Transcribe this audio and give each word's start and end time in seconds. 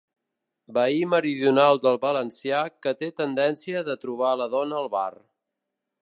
Veí 0.77 1.01
meridional 1.09 1.81
del 1.83 1.99
valencià 2.05 2.61
que 2.85 2.93
té 3.01 3.09
tendència 3.21 3.83
de 3.91 3.97
trobar 4.05 4.31
la 4.43 4.49
dona 4.59 4.79
al 4.81 4.89
bar. 4.95 5.09